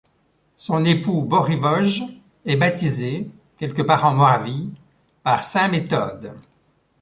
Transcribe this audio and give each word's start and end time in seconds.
Son 0.55 0.83
époux 0.83 1.21
Bořivoj 1.21 2.05
est 2.45 2.55
baptisé, 2.55 3.29
quelque 3.59 3.83
part 3.83 4.05
en 4.05 4.15
Moravie, 4.15 4.73
par 5.23 5.43
saint 5.43 5.67
Méthode. 5.67 6.33